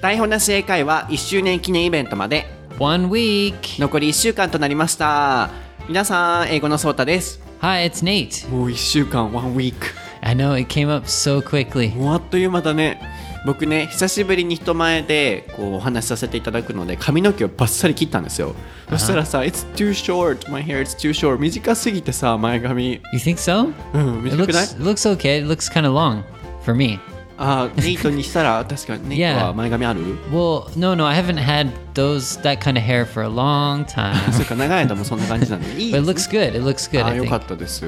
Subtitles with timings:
[0.00, 2.46] 台本なし英会話1周年記念イベントまで
[2.78, 3.78] One week.
[3.80, 5.50] 残り1週間となりました
[5.88, 8.48] 皆さん英語のソータです Hi, it's Nate.
[8.48, 9.86] もう1週間1ウィーク
[10.22, 11.94] I know it came up so quickly.
[11.94, 13.00] もうあっという間だね
[13.46, 18.54] 僕ね久しぶりに人前でこうお話しさせていただくので髪の毛をバッサリ切ったんですよ
[18.90, 23.72] そしたらさ「It's too short my hair is too short」短すぎてさ前髪 You think so?
[23.94, 25.38] うん It 短くない looks it looks okay.
[25.42, 26.22] It looks kind of long
[26.62, 26.98] for me.
[27.42, 29.44] あーネイトにしたら 確かにネイト Yeah.
[29.46, 30.00] は前髪ある
[30.30, 34.14] ？Well, no, no, I haven't had those that kind of hair for a long time.
[34.30, 36.54] but it looks good.
[36.54, 37.04] It looks good.
[37.06, 37.86] あよか.ったです、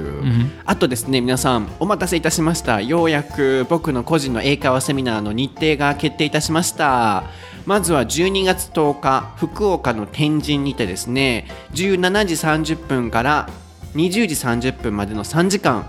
[0.65, 7.25] あとですね皆さんお待たせいたしましたようやく僕の個人の英会話セミナーの日程が決定いたしました
[7.67, 12.35] まずは12月10日福岡の天神にてですね17時
[12.75, 13.49] 30分から
[13.95, 15.85] 20時30分までの3時間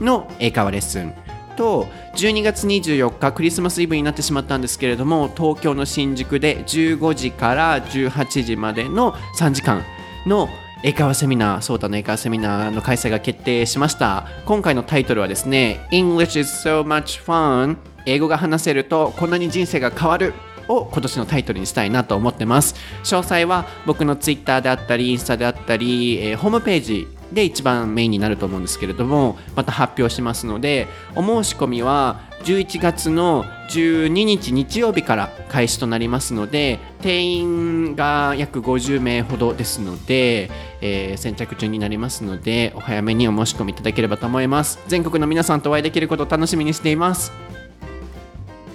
[0.00, 1.12] の英会話レッスン
[1.54, 1.86] と
[2.16, 9.82] 12月24日クリスマスイブになってしまったんですけれども東京の新宿で15時から18時までの3時間
[10.26, 10.48] の
[10.86, 14.26] 英会話セミナー、ソータの英会話セミナーの開催が決定しました。
[14.44, 20.34] 今回のタイトルはですね、English is so much fun 英語が話せるとこんなに人生が変わる
[20.68, 22.74] を今年のタイトルにしたいなと思ってます。
[23.02, 44.78] 詳細は僕のツイッターであったり、インスタであったり、えーホームページで一番メインになると思うんですけれども、また発表しますので、お申し込みは11月の12日日曜日から開始となりますので、定員が約50名ほどですので、えー先着順になりますので、お早めにお申し込みいただければと思います。
[44.88, 47.32] 全国の皆さんとお会いできることを楽しみにしています。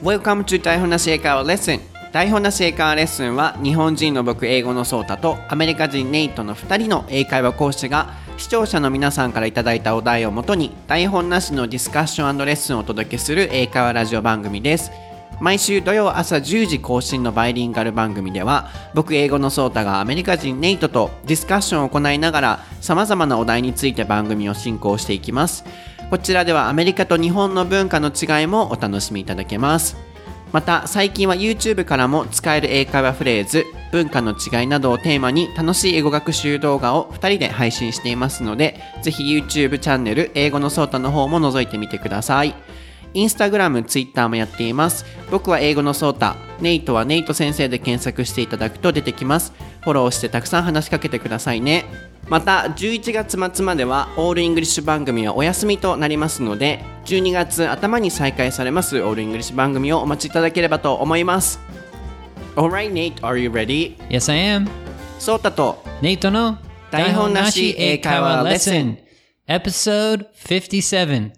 [0.04, 1.82] Welcome to 台本なし英会話レッスン
[2.14, 14.92] 台本なし英会話レッスンは日本人の僕英語のソータとアメリカ人ネイトの2人の英会話講師が視聴者の皆さんからいただいたお題をもとに台本なしのディスカッションレッスンをお届けする英会話ラジオ番組です。
[15.42, 25.66] 毎週土曜朝10時更新のバイリンガル番組では僕英語のソータがアメリカ人ネイトとディスカッションを行いながら様々なお題について番組を進行していきます。
[26.10, 29.98] こちらではアメリカと日本の文化の違いもお楽しみいただけます。
[30.52, 42.56] また最近は YouTube からも使える英会話フレーズ文化の違いなどをテーマに楽しい英語学習動画を2人で配信していますのでぜひ YouTube チャンネル英語のソータの方も覗いてみてください
[43.14, 45.06] インスタグラム、ツイッターもやっています。
[45.32, 49.54] 僕は英語のソータ、ネイトはネイト先生で検索していただくと出てきます。
[49.82, 51.86] フォローしてたくさん話しかけてくださいね。
[52.28, 61.60] また、11月末まではオールイングリッシュ番組はお休みとなりますので、12月頭に再開されますオールイングリッシュ番組をお待ちいただければと思います。
[62.56, 63.98] Alright, Nate, are you ready?
[64.10, 64.68] Yes, I am.
[65.18, 66.58] ソータと Nate no
[66.92, 68.98] 台本なし英会話レッスン
[69.48, 71.34] Episode 57.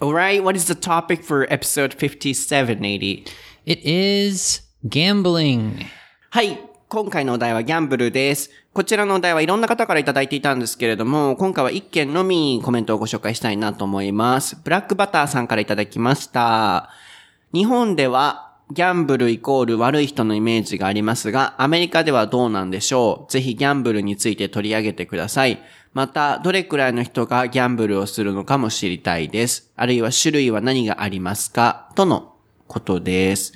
[0.00, 3.24] Alright, what is the topic for episode 5780?
[3.70, 5.84] It is gambling.
[6.30, 6.58] はい。
[6.88, 8.50] 今回のお題はギャンブルです。
[8.72, 14.56] こちらのお題はいろんな方からいただいていたんですけれども、今回は一件のみコメントをご紹介したいなと思います。
[14.64, 16.88] ブラックバターさんからいただきました。
[17.52, 23.30] 日本ではギャンブルイコール悪い人のイメージがありますが、アメリカではどうなんでしょう？
[23.30, 25.62] ぜひギャンブルについて取り上げてください。
[25.92, 29.70] また、どれくらいの人がギャンブルをするのかも知りたいです。
[29.76, 31.92] あるいは種類は何がありますか？
[31.94, 32.32] との
[32.77, 33.53] ことです。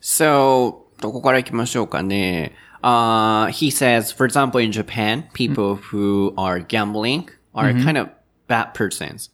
[0.00, 2.52] So, どこから行きましょうかね。
[2.82, 8.08] Uh, he says, for example, in Japan, people who are gambling are kind of
[8.48, 9.30] bad persons.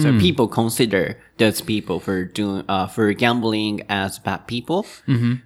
[0.00, 4.86] So people consider those people for doing, uh, for gambling as bad people.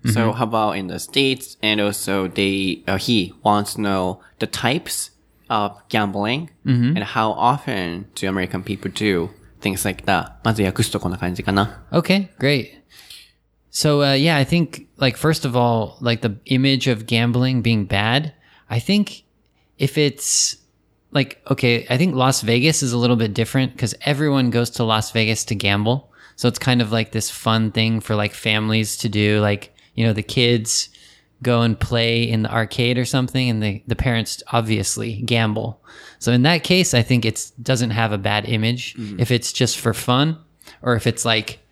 [0.05, 1.57] So how about in the States?
[1.61, 5.11] And also they, uh, he wants to know the types
[5.51, 9.31] of gambling and how often do American people do
[9.61, 10.37] things like that.
[10.45, 11.83] まず訳すとこんな感じかな。
[11.91, 12.79] Okay, great.
[13.74, 17.86] So uh, yeah, I think like first of all, like the image of gambling being
[17.86, 18.32] bad.
[18.70, 19.24] I think
[19.80, 20.56] if it's
[21.12, 24.84] like okay, I think Las Vegas is a little bit different because everyone goes to
[24.84, 26.12] Las Vegas to gamble.
[26.36, 29.40] So it's kind of like this fun thing for like families to do.
[29.42, 30.90] Like you know, the kids
[31.42, 35.84] go and play in the arcade or something, and the the parents obviously gamble.
[36.20, 39.80] So in that case, I think it doesn't have a bad image if it's just
[39.80, 40.38] for fun,
[40.84, 41.63] or if it's like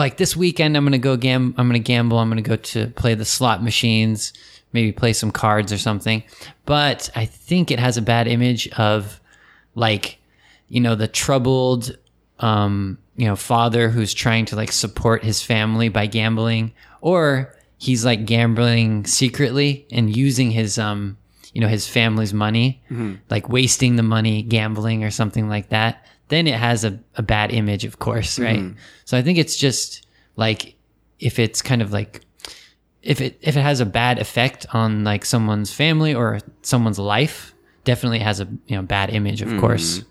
[0.00, 3.14] like this weekend I'm gonna go gam I'm gonna gamble, I'm gonna go to play
[3.14, 4.32] the slot machines,
[4.72, 6.22] maybe play some cards or something.
[6.64, 9.20] But I think it has a bad image of
[9.74, 10.18] like,
[10.68, 11.96] you know, the troubled
[12.38, 18.04] um, you know, father who's trying to like support his family by gambling, or he's
[18.04, 21.16] like gambling secretly and using his um
[21.52, 22.82] you know his family's money
[23.30, 27.52] like wasting the money gambling or something like that then it has a, a bad
[27.52, 28.44] image, of course, mm-hmm.
[28.44, 28.74] right?
[29.04, 30.06] So I think it's just
[30.36, 30.74] like
[31.18, 32.22] if it's kind of like
[33.02, 37.54] if it if it has a bad effect on like someone's family or someone's life,
[37.84, 39.60] definitely has a you know bad image, of mm-hmm.
[39.60, 40.02] course.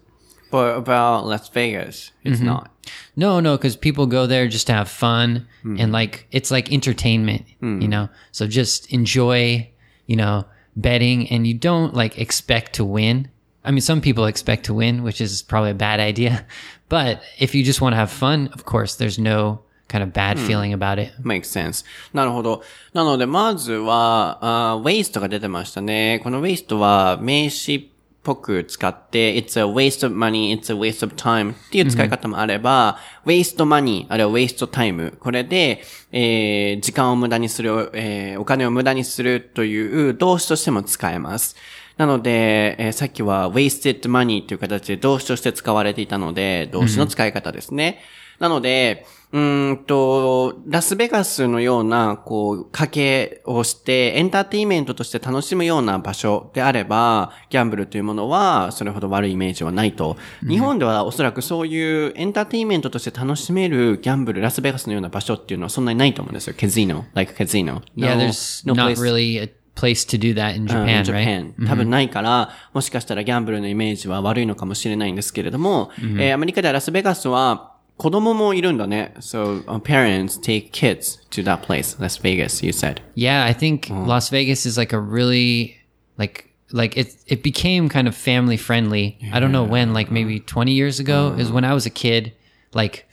[0.51, 2.45] But about Las Vegas, it's mm-hmm.
[2.45, 2.71] not.
[3.15, 7.45] No, no, because people go there just to have fun and like it's like entertainment,
[7.59, 8.09] you know.
[8.31, 9.69] So just enjoy,
[10.05, 10.45] you know,
[10.75, 13.29] betting, and you don't like expect to win.
[13.65, 16.45] I mean, some people expect to win, which is probably a bad idea.
[16.89, 20.39] But if you just want to have fun, of course, there's no kind of bad
[20.39, 21.13] feeling about it.
[21.23, 21.83] makes sense.
[22.13, 22.63] なるほど。
[22.93, 26.19] なので、まずは、waste が出てましたね。
[26.23, 27.83] この waste は名詞っ
[28.23, 35.17] ぽく使って、it's a waste of money, it's a waste of time っていう使い方もあれば、waste money、あるいは waste time。
[35.17, 41.55] これで、えー時間を無駄にする、えーお金を無駄にするという動詞としても使えます。
[41.97, 47.99] なので、えーさっきは wasted money という形で動詞として使われていたので、動詞の使い方ですね。
[48.39, 60.17] なので、うーんと、ラスベガスのような、こう、家計をして、エンターテインメントとして楽しむような場所であれば、ギャンブルというものは、それほど悪いイメージはないと。
[60.47, 66.55] 日本ではおそらくそういうエンターテインメントとして楽しめるギャンブル、ラスベガスのような場所っていうのはそんなにないと思うんですよ。
[66.59, 67.81] カジノ、like カジノ。
[67.95, 71.66] Yeah, there's no not really a place to do that in うん Japan, Japan right?
[71.68, 79.14] 多分ないから、もしかしたらギャンブルのイメージは悪いのかもしれないんですけれども、えーアメリカではラスベガスは子供もいるんだね。
[79.20, 83.00] So, uh, parents take kids to that place, Las Vegas, you said.
[83.14, 85.76] Yeah, I think Las Vegas is like a really
[86.18, 89.18] like like it it became kind of family friendly.
[89.32, 92.32] I don't know when, like maybe 20 years ago is when I was a kid.
[92.72, 93.06] Like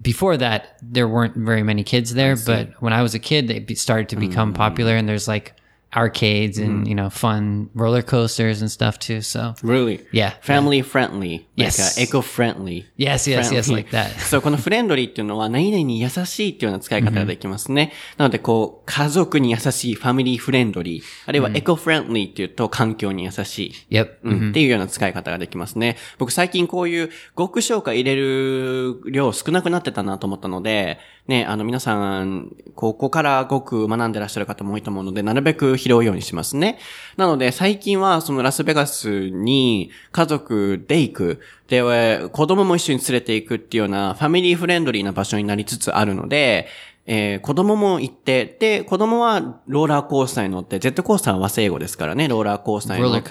[0.00, 3.58] before that there weren't very many kids there, but when I was a kid they
[3.60, 5.54] be- started to become popular and there's like
[5.95, 9.21] arcades and, you know, fun roller coasters and stuff too.
[9.21, 10.05] So Really?
[10.11, 10.33] Yeah.
[10.41, 11.47] Family friendly.
[11.55, 11.97] Yes.
[11.97, 12.85] Like、uh, eco-friendly.
[12.97, 13.75] Yes, yes, yes, friendly.
[13.75, 14.09] like that.
[14.19, 17.91] そう、このフレンドリーっていうのは何々に優しいっていうような使い方ができますね。
[18.17, 21.03] なので、こう、家族に優しい、ファミリーフレンドリー。
[21.25, 23.73] あるいはエコフレンドリーっていうと環境に優しい。
[23.91, 24.09] Yep.
[24.23, 25.97] うんっていうような使い方ができますね。
[26.17, 36.79] 僕最近こういう極小化入れる量少なくなってたなと思ったので、ね、あの皆さん、ここからごく学んでらっしゃる方も多いと思うので、なるべく拾うようにしますね。
[37.15, 41.41] なので最近はそのラスベガスに家族で行く。
[41.67, 46.67] で、子供も一緒に連れて行くっていうようなファミリーフレンドリーな場所になりつつあるので、
[47.07, 53.27] えー子供も行って、で、子供はローラーコースターに乗って、ジェットコースターは和製英語ですからね、ローラーコースターに乗って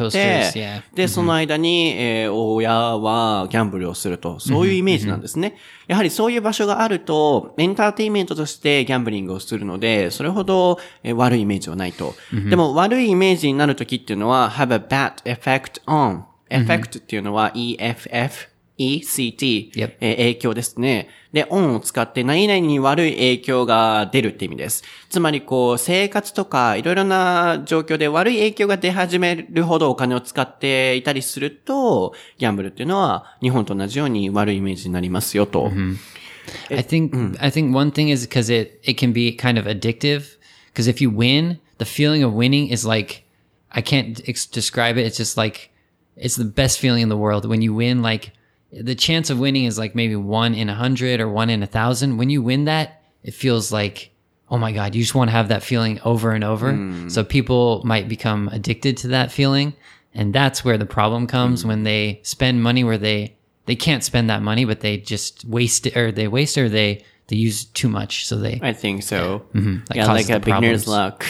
[0.95, 5.57] で、その間に、えー親はギャンブルをすると、そういうイメージなんですね。
[5.87, 12.15] やはりそういう場所があると、エンターテインメントとしてギャンブリングをするので、それほど、えー悪いイメージはないと。
[12.51, 16.23] でも悪いイメージになるときっていうのは、have a bad effect on。
[16.51, 18.50] effect っていうのは EFF。
[18.81, 19.93] ECT、Yep.
[20.01, 21.09] えー影響ですね。
[21.33, 24.83] で、on を使って何々に悪い影響が出るって意味です。
[25.11, 35.71] つまりこう、生活とかいろいろな状況で悪い影響が出始めるほどお金を使っていたりすると、ギャンブルっていうのは日本と同じように悪いイメージになりますよと。
[36.71, 40.39] I think I think one thing is because it it can be kind of addictive.
[40.73, 43.25] Because if you win, the feeling of winning is like
[43.71, 45.07] I can't ex- describe it.
[45.07, 45.71] It's just like
[46.17, 48.03] it's the best feeling in the world when you win.
[48.03, 48.33] Like
[48.73, 51.67] the chance of winning is like maybe one in a hundred or one in a
[51.67, 52.17] thousand.
[52.17, 54.11] When you win that, it feels like
[54.51, 56.73] oh my god, you just want to have that feeling over and over.
[56.73, 57.11] Mm.
[57.11, 59.75] So people might become addicted to that feeling,
[60.13, 61.69] and that's where the problem comes mm.
[61.69, 63.37] when they spend money where they
[63.67, 66.69] they can't spend that money, but they just waste it, or they waste it, or
[66.69, 68.59] they they use too much, so they.
[68.63, 69.47] I think so.
[69.55, 70.01] Yeah, mm-hmm.
[70.01, 71.25] causes like a beginner's luck.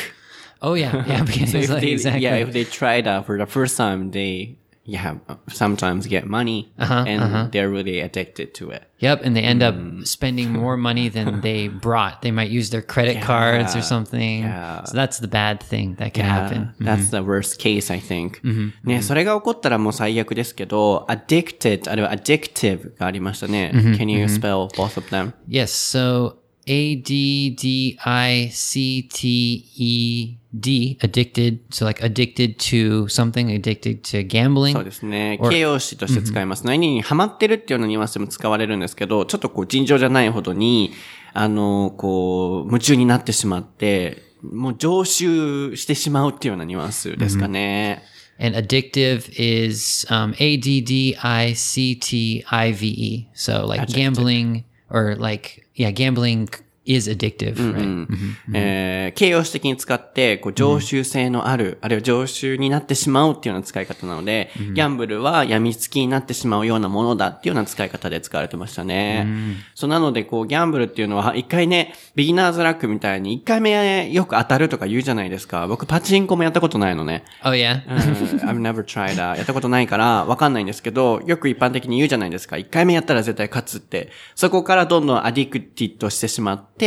[0.62, 2.22] Oh yeah, yeah, because So if they, exactly.
[2.22, 4.56] Yeah, if they try that for the first time, they
[4.89, 5.15] yeah
[5.47, 8.83] sometimes get money Uh-huh, and they're really addicted to it.
[8.99, 12.21] Yep, and they end up spending more money than they brought.
[12.21, 14.41] They might use their credit cards or something.
[14.43, 14.83] yeah.
[14.85, 16.73] So that's the bad thing that can Yeah, happen.
[16.79, 18.41] that's the worst case, I think.
[18.83, 23.71] ね、それが起こったらもう最悪ですけど、addicted、あるいは addictive がありましたね。
[23.73, 25.33] Can you spell both of them?
[25.49, 25.65] Yes.
[25.71, 26.35] So
[26.66, 31.60] A D D I C T E D, addicted.
[31.70, 34.72] So like addicted to something, addicted to gambling.
[34.72, 35.38] そうですね。
[35.42, 36.66] 形容詞として使います。
[36.66, 40.92] 何にハマってるっていうようなニュアンスでも使われるんですけど、ちょっとこう尋常じゃないほどに、
[41.32, 48.02] あの、こう、夢中になってしまって、もう常習してしまうっていうようなニュアンスですかね。
[48.40, 53.28] And addictive is um, A D D I C T I V E.
[53.34, 53.94] So like Addicted.
[53.94, 56.50] gambling or like, yeah, gambling
[56.94, 58.06] is addictive, right?
[58.54, 69.26] えー形容詞的に使って、こう、常習性のある、あるいは常習になってしまうっていうような使い方なので、ギャンブルは病みつきになってしまうようなものだっていうような使い方で使われてましたね。
[69.74, 75.66] そう、なので、こう、ギャンブルっていうのは、一回ね、ビギナーズラックみたいに、一回目よく当たるとか言うじゃないですか。
[75.66, 77.24] 僕、パチンコもやったことないのね。
[77.44, 77.82] Oh yeah?
[77.88, 79.36] う ん I've never tried that.
[79.36, 82.56] やったことないからわかんないんですけど、よく一般的に言うじゃないですか。
[82.56, 84.10] 一回目やったら絶対勝つって。
[84.34, 86.79] そこからどんどんアディクティッドしてしまって、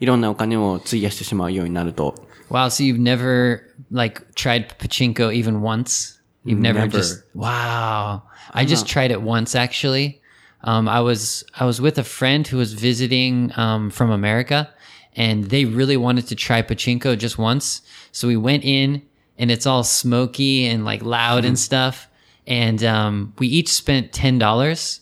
[0.00, 2.14] いろんなお金を費やしてしまうようになると。
[2.50, 2.68] Wow.
[2.70, 6.18] So you've never like tried pachinko even once?
[6.44, 6.96] You've never, Never.
[6.96, 8.22] just wow.
[8.54, 10.20] I just tried it once actually.
[10.64, 14.72] Um, I was I was with a friend who was visiting um, from America,
[15.14, 17.82] and they really wanted to try pachinko just once.
[18.12, 19.02] So we went in,
[19.38, 22.08] and it's all smoky and like loud and stuff.
[22.46, 25.00] And um, we each spent ten dollars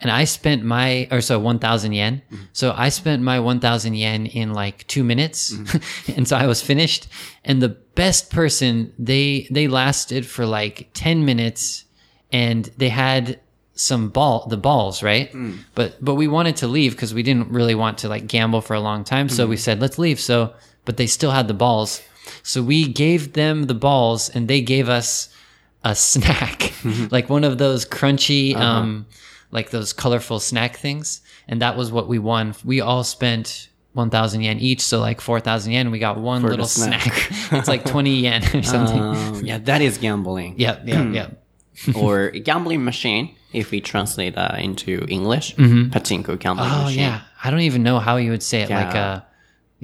[0.00, 2.22] and I spent my or so one thousand yen.
[2.30, 2.44] Mm-hmm.
[2.52, 6.12] So I spent my one thousand yen in like two minutes, mm-hmm.
[6.16, 7.08] and so I was finished.
[7.44, 11.84] And the best person they they lasted for like ten minutes,
[12.32, 13.40] and they had
[13.76, 15.32] some ball the balls right?
[15.32, 15.58] Mm.
[15.74, 18.74] But but we wanted to leave because we didn't really want to like gamble for
[18.74, 19.28] a long time.
[19.28, 19.62] So we mm-hmm.
[19.62, 20.20] said let's leave.
[20.20, 22.02] So but they still had the balls.
[22.42, 25.28] So we gave them the balls and they gave us
[25.82, 26.72] a snack,
[27.10, 28.64] like one of those crunchy, uh-huh.
[28.64, 29.06] um,
[29.54, 31.22] like those colorful snack things.
[31.48, 32.54] And that was what we won.
[32.64, 34.80] We all spent 1,000 yen each.
[34.82, 35.90] So like 4,000 yen.
[35.90, 37.00] We got one the little snack.
[37.02, 37.52] snack.
[37.60, 39.00] it's like 20 yen or something.
[39.00, 40.56] Um, yeah, that is gambling.
[40.58, 41.28] yeah, yeah, yeah.
[41.96, 45.54] or gambling machine, if we translate that into English.
[45.56, 46.98] Pachinko gambling Oh machine.
[47.00, 47.20] yeah.
[47.42, 48.70] I don't even know how you would say it.
[48.70, 49.20] Like Yeah.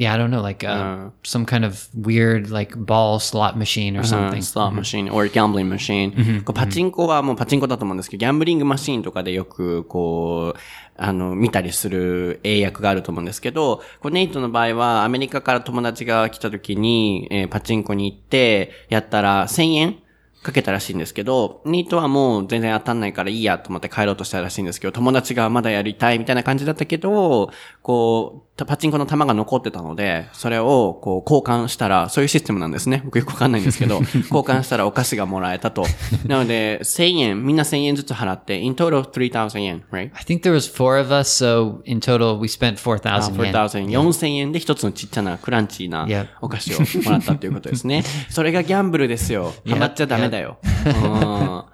[0.01, 3.97] Uh yeah, I don't know, like uh, some kind of weird like ball slot machine
[3.97, 4.43] or うん something.
[4.43, 10.59] スロットマシン、or gambling machine、こうパチンコはもうパチンコだと思うんですけど、ギャンブリングマシンとかでよく、こう、
[10.97, 19.97] あの、見たりする英訳があると思うんですけど、こうネイトの場合は、アメリカから友達が来た時に、えーパチンコに行って、やったら1000円
[20.43, 27.51] かけたらしいんですけど、ネイトはもう全然当たんないからいいやと思って帰ろうとしたらしいんですけど、友達がまだやりたいみたいな感じだったけど、
[27.83, 33.01] こう、パチンコの玉が残ってたので、それをこう交換したら、そういうシステムなんですね。
[33.05, 33.97] 僕よくわかんないんですけど、
[34.29, 35.85] 交換したらお菓子がもらえたと。
[36.27, 40.11] なので、1000円、みんな1000円ずつ払って、in total 3000円、right?
[40.15, 43.53] I think there was four of us, so in total we spent 4,000 yen.
[43.53, 46.07] 4000 4000円で一つのちっちゃなクランチーな.
[46.41, 48.05] お菓子をもらったっていうことですね。
[48.29, 49.53] それがギャンブルですよ。
[49.69, 50.58] ハマっちゃダメだよ。
[50.64, 51.66] うん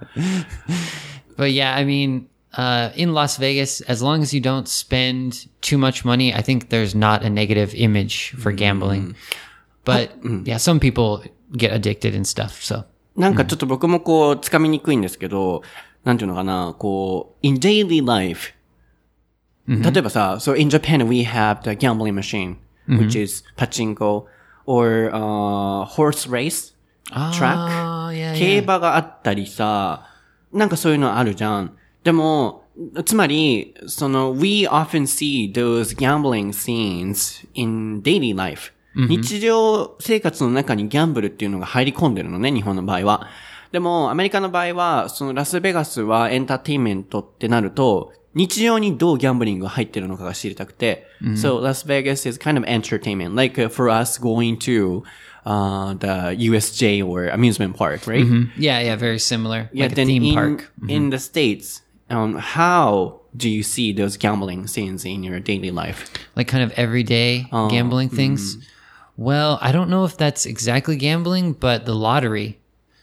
[1.38, 5.78] But yeah, I mean, uh, in Las Vegas, as long as you don't spend too
[5.78, 9.16] much money, I think there's not a negative image for gambling.
[9.84, 10.12] But
[10.46, 11.24] yeah, some people
[11.58, 12.62] get addicted and stuff.
[12.62, 12.86] So
[13.16, 15.63] なんかちょっと僕もこう、つかみにくいんですけど、
[16.04, 18.54] なんていうのかな、こう、in daily life、
[19.68, 24.25] 例えばさ、so in Japan we have the gambling machine, which is pachinko,
[24.66, 26.74] or、uh, horse race,
[27.11, 28.63] track？Oh, yeah, 競 yeah.
[28.63, 30.09] 馬があったりさ、
[30.53, 31.77] なんかそういうのあるじゃん。
[32.05, 32.65] でも、
[33.05, 38.73] つまり、その、we often see those gambling scenes in daily life.
[38.97, 43.29] 日常生活の中にギャンブルっていうのが入り込んでるのね、日本の場合は。
[43.73, 51.07] でも、アメリカの場合は、そのラスベガスはエンターテインメントってなると、日常にどうギャンブリングが入ってるのかが知りたくて。
[51.35, 53.35] So, Las Vegas is kind of entertainment.
[53.35, 55.03] Like uh, for us going to
[55.47, 58.25] uh, the USJ or amusement park, right?
[58.25, 58.61] Mm-hmm.
[58.61, 59.71] Yeah, yeah, very similar.
[59.73, 60.91] Yeah, like then theme in, park mm-hmm.
[60.91, 61.83] in the states.
[62.11, 66.11] Um, how do you see those gambling scenes in your daily life?
[66.35, 68.17] Like kind of everyday um, gambling hmm.
[68.17, 68.57] things.
[68.57, 68.62] Mm.
[69.17, 72.59] Well, I don't know if that's exactly gambling, but the lottery.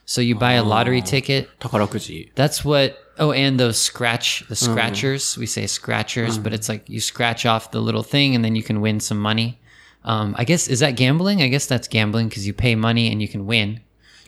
[0.06, 0.68] So you buy a oh.
[0.68, 1.50] lottery oh, ticket.
[1.60, 2.32] Takarakuji.
[2.36, 2.98] That's what.
[3.20, 4.72] Oh, and those scratch the mm-hmm.
[4.72, 5.24] scratchers.
[5.24, 5.38] Mm.
[5.38, 6.44] We say scratchers, mm.
[6.44, 9.20] but it's like you scratch off the little thing, and then you can win some
[9.20, 9.60] money.
[10.05, 11.43] Um, I guess is that gambling?
[11.43, 13.81] I guess that's gambling because you pay money and you can win.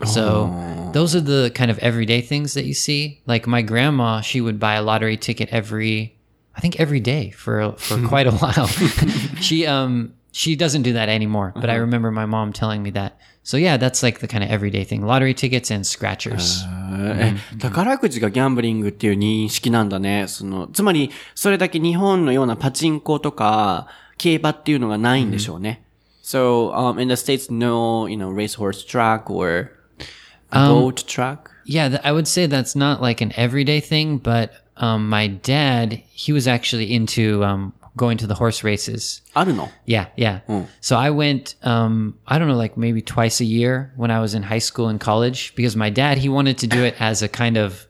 [0.06, 3.20] So those are the kind of everyday things that you see.
[3.26, 6.16] Like my grandma, she would buy a lottery ticket every,
[6.56, 8.66] I think every day for for quite a while.
[9.40, 13.18] she um she doesn't do that anymore, but I remember my mom telling me that.
[13.42, 16.64] So yeah, that's like the kind of everyday thing: lottery tickets and scratchers.
[16.92, 20.26] え、宝くじがギャンブリングっていう認識なんだね。
[20.28, 23.87] その、つまり、それだけ日本のようなパチンコとか、
[24.18, 25.82] 競馬っていうのがないんでしょうね。
[26.23, 29.70] So, um, in the States, no, you know, racehorse track or
[30.52, 31.50] boat track?
[31.64, 36.02] Yeah, th- I would say that's not like an everyday thing, but um, my dad,
[36.12, 39.23] he was actually into um, going to the horse races.
[39.35, 40.40] あるの Yeah, yeah.
[40.80, 44.35] So I went, um, I don't know, like maybe twice a year when I was
[44.35, 47.28] in high school and college because my dad, he wanted to do it as a
[47.28, 47.87] kind of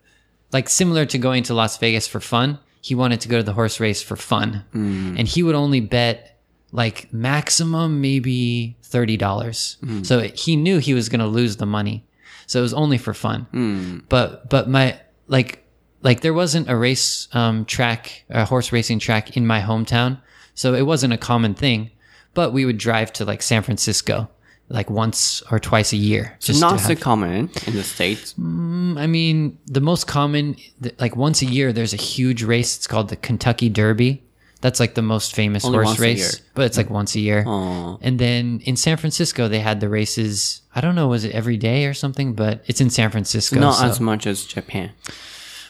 [0.52, 2.58] like similar to going to Las Vegas for fun.
[2.85, 4.63] He wanted to go to the horse race for fun.
[4.71, 5.17] Mm.
[5.17, 6.39] And he would only bet
[6.71, 9.17] like maximum maybe $30.
[9.17, 10.05] dollars mm.
[10.05, 12.05] So he knew he was going to lose the money.
[12.45, 13.47] So it was only for fun.
[13.51, 14.03] Mm.
[14.07, 15.65] But but my like
[16.03, 20.21] like there wasn't a race um track, a horse racing track in my hometown.
[20.53, 21.89] So it wasn't a common thing,
[22.35, 24.29] but we would drive to like San Francisco
[24.69, 26.37] like once or twice a year.
[26.39, 28.33] Just Not so common in the States.
[28.33, 30.55] Mm, I mean, the most common,
[30.99, 32.75] like once a year, there's a huge race.
[32.77, 34.23] It's called the Kentucky Derby.
[34.61, 37.43] That's like the most famous Only horse race, but it's like once a year.
[37.45, 37.97] Aw.
[38.01, 40.61] And then in San Francisco, they had the races.
[40.73, 42.33] I don't know, was it every day or something?
[42.33, 43.59] But it's in San Francisco.
[43.59, 44.91] Not so- as much as Japan.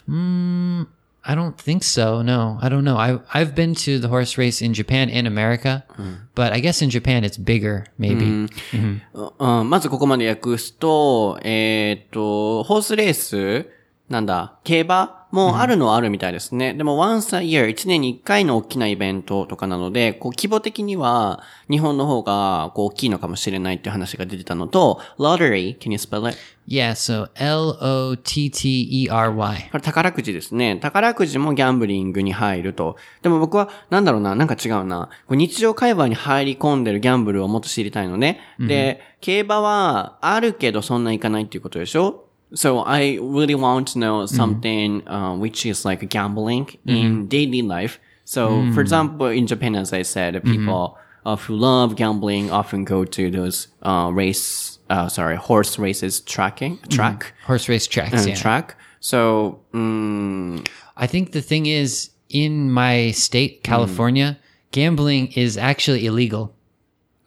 [0.08, 0.86] Mm,
[1.25, 2.23] I don't think so.
[2.23, 2.97] No, I don't know.
[2.97, 5.85] I I've been to the horse race in Japan and America,
[6.33, 8.49] but I guess in Japan it's bigger, maybe.
[8.73, 13.67] うん、まずここまで訳すと、えーっと、ホースレース、
[14.09, 16.72] なんだ、競馬 もあるのはあるみたいですね。
[16.74, 26.38] でも、once a year、1年に1回の大きなイベントとかなので、こう、規模的には、日本の方が、こう、大きいのかもしれないっていう話が出てたのと、lottery, can you spell it?
[26.68, 26.90] Yeah.
[26.92, 29.68] So L O T T E R Y.
[29.70, 30.76] これ宝くじですね。
[30.76, 32.96] 宝くじもギャンブリングに入ると。
[33.22, 35.08] でも僕は、なんだろうな、なんか違うな。
[35.30, 38.40] 日常会話に入り込んでるギャンブルをもっと知りたいのね。
[38.58, 42.25] で、競馬はあるけどそんな行かないっていうことでしょ？
[42.54, 44.34] So I really want to know mm-hmm.
[44.34, 46.90] something、uh, which is like gambling mm-hmm.
[46.90, 47.98] in daily life.
[48.24, 48.80] So for mm.
[48.80, 50.50] example, in Japan, as I said, mm-hmm.
[50.50, 56.20] people uh, who love gambling often go to those uh, race, uh, sorry, horse races
[56.20, 57.34] tracking, track.
[57.44, 58.12] Horse race tracks.
[58.12, 58.34] and yeah.
[58.34, 58.76] track.
[59.00, 63.62] So, mm, I think the thing is, in my state, mm.
[63.62, 64.38] California,
[64.72, 66.54] gambling is actually illegal.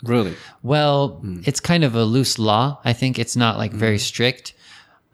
[0.03, 1.47] really, Well, mm.
[1.47, 2.79] it's kind of a loose law.
[2.83, 4.53] I think it's not like very strict.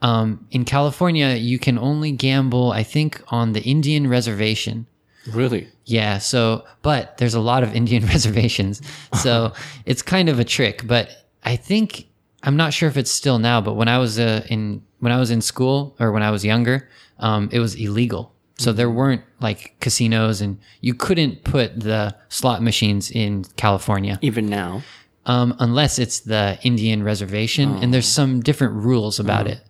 [0.02, 4.86] Um, in California, you can only gamble, I think, on the Indian reservation.
[5.32, 5.68] really.
[5.84, 6.18] Yeah.
[6.18, 8.82] So, but there's a lot of Indian reservations.
[9.14, 9.52] So
[9.86, 11.10] it's kind of a trick, but
[11.44, 12.08] I think,
[12.42, 15.18] I'm not sure if it's still now, but when I was uh, in, when I
[15.18, 16.88] was in school or when I was younger,
[17.18, 18.32] um, it was illegal.
[18.58, 24.46] So there weren't like casinos and you couldn't put the slot machines in California, Even
[24.46, 24.82] now,
[25.26, 29.60] um, unless it's the Indian reservation and there's some different rules about it.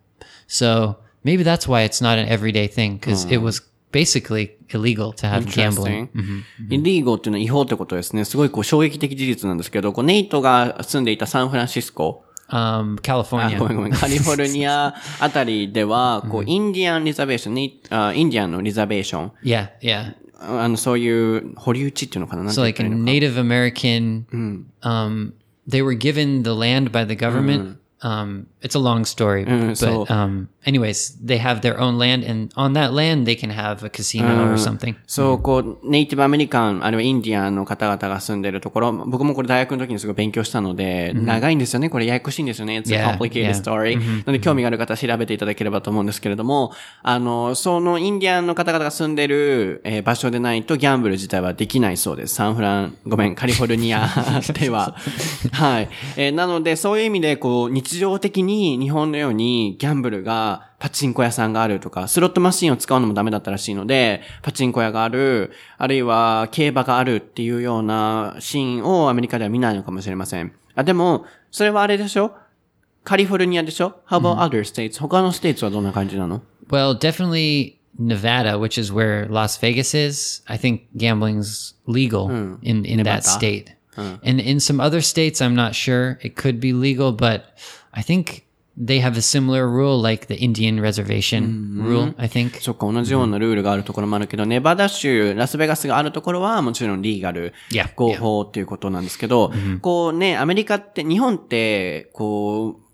[0.48, 5.26] So maybe that's why it's not an everyday thing because it was basically illegal to
[5.26, 6.09] have gambling.
[6.09, 6.20] Mm-hmm.
[6.20, 6.72] Mm-hmm.
[6.72, 8.24] illegal っていうのは違法ってことですね。
[8.24, 12.24] すごいこう衝撃的事実なんですけど、こうネイトが住んでいたサンフランシスコ。
[12.48, 13.59] um, California.
[13.59, 13.92] ごめんごめん。
[13.92, 19.32] カリフォルニアあたりでは、こう、インディアンリザベーション、インディアンのリザベーション。
[19.42, 20.14] Yeah, yeah.
[20.38, 24.64] あの、そういう保留地っていうのかな So like a Native American, mm.
[24.82, 25.32] um,
[25.68, 28.06] they were given the land by the government, mm.
[28.06, 32.48] um, it's a long story, but so- um, anyways, they have their own land, and
[32.57, 34.94] on that land they can have a casino or something.
[35.07, 41.88] そう、こう、ネイティブアメリカン、あるいはインディアンの方々が住んでるところ、僕もこれ大学の時にすごい勉強したので、長いんですよね。
[41.90, 42.79] これややこしいんですよね。
[42.79, 43.96] It's a complicated story.
[43.96, 52.35] なので興味がある方は調べていただければと思うんですけれども、あの、そのインディアンの方々が住んでる、えー場所でないとギャンブル自体はできないそうです。
[52.35, 54.09] サンフラン、ごめん、カリフォルニア
[54.59, 54.94] では。
[55.52, 55.88] はい。
[56.16, 70.52] えーなので、そういう意味で、こう、日常的に日本のようにギャンブルが、パチンコ屋さんがあるとか、スロットマシンを使うのもダメだったらしいので、パチンコ屋がある、あるいは競馬があるっていうようなシーンをアメリカでは見ないのかもしれません。
[70.74, 72.34] あ、でも、それはあれでしょ
[73.04, 75.00] カリフォルニアでしょ ?How about other states?
[75.00, 80.42] 他のステーツはどんな感じなの Well, definitely Nevada, which is where Las Vegas is.
[80.46, 82.28] I think gambling's legal
[82.62, 83.76] in in that state.
[83.96, 86.18] And in some other states, I'm not sure.
[86.22, 87.56] It could be legal, but
[87.94, 88.45] I think
[88.78, 92.14] they have a similar rule, like the Indian reservation rule.
[92.18, 92.60] I think.
[92.60, 97.54] そっか、同じようなルールがあるところもあるけど、ネバダ州、ラスベガスがあるところはもちろんリーガル
[97.96, 102.86] 合法っていうことなんですけど、こうね、アメリカって、日本って、こう、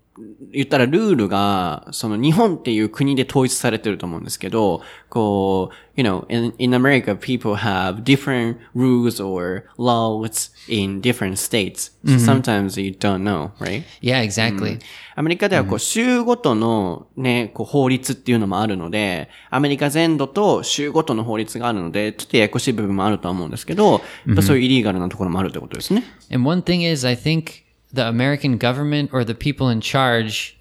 [0.51, 11.91] 言ったらルールが、その日本っていう国で統一されてると思うんですけど、こう、you know, in, in America people have different rules or laws in different states.
[12.05, 13.83] So sometimes you don't know, right?
[14.01, 14.79] Yeah, exactly.
[15.15, 26.03] アメリカではこう州ごとのね、こう法律っていうのもあるので、アメリカ全土と州ごとの法律があるので、ちょっとややこしい部分もあるとは思うんですけど、やっぱそういうイリーガルなところもあるってことですね。
[26.31, 27.62] And one thing is, I think
[27.93, 30.57] the American government or the people in charge,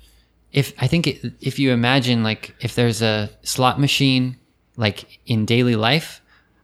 [0.53, 4.37] if I think it, if you imagine like if there's a slot machine
[4.77, 6.21] like in daily life,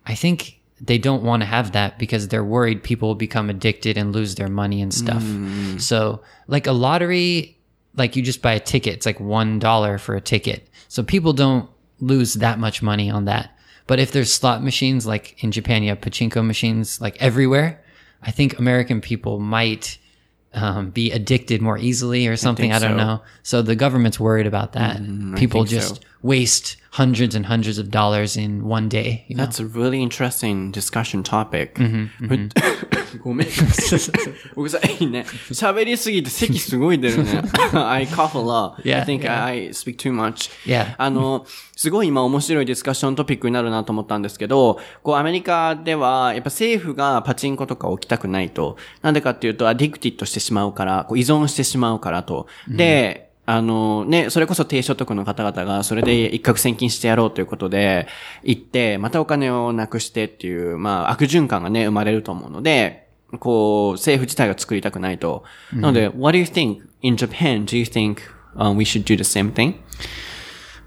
[0.07, 3.97] I think they don't want to have that because they're worried people will become addicted
[3.99, 5.23] and lose their money and stuff.
[5.23, 5.81] Mm.
[5.81, 7.59] So like a lottery,
[7.97, 10.69] like you just buy a ticket, it's like one dollar for a ticket.
[10.89, 11.69] So people don't
[12.01, 13.51] lose that much money on that.
[13.87, 17.83] But if there's slot machines, like in Japan, you have pachinko machines like everywhere.
[18.23, 19.99] I think American people might
[20.59, 22.73] um, be addicted more easily or something.
[22.73, 23.05] I, think don't so.
[23.05, 23.23] know.
[23.43, 25.01] So the government's worried about that.
[25.37, 26.03] people just so.
[26.23, 29.25] waste hundreds and hundreds of dollars in one day.
[29.29, 29.45] You know?
[29.45, 31.77] That's a really interesting discussion topic.
[31.77, 32.49] Mm-hmm,
[33.23, 33.49] ごめん。
[34.55, 35.05] 僕さ、い。
[35.05, 35.07] い。
[35.07, 35.25] ね。
[35.53, 36.99] 喋りすぎて咳すごい。
[36.99, 37.43] 出るね。
[37.73, 38.95] I cough a lot.
[38.95, 39.31] I think.
[39.31, 40.51] I speak too much.
[40.99, 42.09] あの、すごい。
[42.09, 42.67] 今面白い。
[42.67, 48.49] ディスカッショントピックになるなと思ったんですけど、こうアメリカでは、やっぱ政府がパチンコとか置きたくない。
[48.51, 48.77] と。
[49.03, 49.51] なんでかってい。
[49.51, 52.47] うと、アディクティッドしてしまうから、こう依存してしまうからと。
[52.69, 58.07] で、あのね、それこそ低所得の方々が、それで一攫千金してやろうということで、
[58.43, 63.09] 行って、またお金をなくしてっていう、まあ悪循環がね、生まれると思うので、
[63.41, 65.45] こう、政府自体が作りたくないと。
[65.73, 67.65] なので、what do you think in Japan?
[67.65, 68.19] Do you think、
[68.55, 69.73] um, we should do the same thing?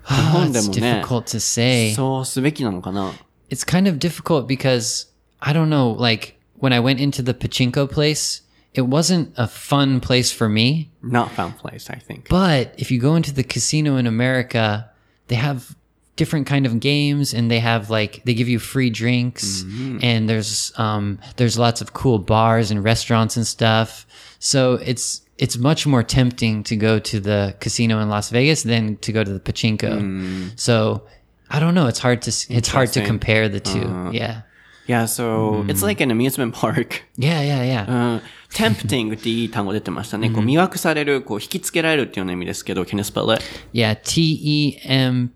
[0.06, 1.93] 日 Oh, 本でもね、difficult to say.
[1.95, 3.12] そうすべきなのかな
[3.50, 5.08] it's kind of difficult because
[5.39, 9.99] I don't know, like when I went into the pachinko place, it wasn't a fun
[9.99, 10.91] place for me.
[11.01, 12.29] Not fun place, I think.
[12.29, 14.89] But if you go into the casino in America,
[15.27, 15.75] they have
[16.15, 19.97] different kind of games and they have like they give you free drinks mm-hmm.
[20.03, 24.05] and there's um there's lots of cool bars and restaurants and stuff.
[24.39, 28.97] So it's it's much more tempting to go to the casino in Las Vegas than
[28.97, 29.99] to go to the pachinko.
[29.99, 30.60] Mm.
[30.60, 31.03] So
[31.49, 34.41] I don't know, it's hard to it's hard to compare the 2 uh, yeah.
[34.88, 37.04] Yeah, so it's like an amusement park.
[37.17, 37.86] Yeah, yeah, yeah.
[37.88, 40.30] うん、tempting っていい単語出てましたね。
[40.30, 43.44] こう、魅惑される、こう、引きつけられるっていうような意味ですけど、can you spell it?
[43.74, 45.32] yeah, T E M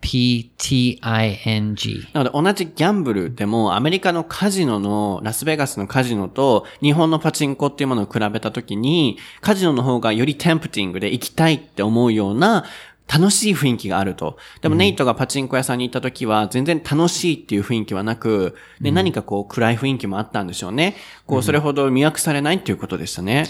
[0.00, 2.08] P T I N G.
[2.14, 12.64] なので、同じギャンブルでも、アメリカのカジノの、ラスベガスのカジノと、日本のパチンコっていうものを比べたときに、カジノの方がよりテンプティングで行きたいって思うような、
[13.12, 14.38] 楽しい雰囲気があると。
[14.60, 20.94] でも、ネイトがパチンコ屋さんに行った時は、全然楽しいっていう雰囲気はなく、で、何かこう、暗い雰囲気もあったんでしょうね。
[21.26, 23.46] こう、それほど魅惑されないっていうことでしたね。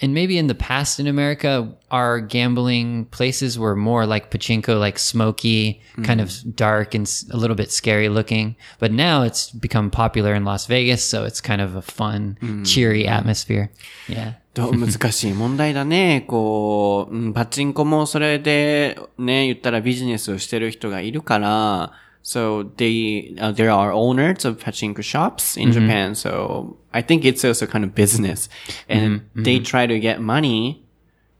[0.00, 4.98] And maybe in the past in America, our gambling places were more like pachinko, like
[4.98, 8.56] smoky, kind of dark and s- a little bit scary looking.
[8.78, 13.06] But now it's become popular in Las Vegas, so it's kind of a fun, cheery
[13.08, 13.70] atmosphere.
[14.06, 14.34] Yeah.
[14.52, 16.24] と難しい問題だね。
[16.26, 27.43] こう、うんパチンコもそれでね、言ったらビジネスをしてる人がいるから、 so they, uh, there are owners of pachinko shops in Japan, so I think it's
[27.43, 28.49] also kind of business.
[28.87, 30.85] And they try to get money.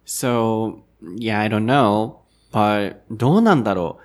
[0.05, 0.83] So,
[1.15, 2.21] yeah, I don't know.
[2.51, 3.99] But, どうなんだろ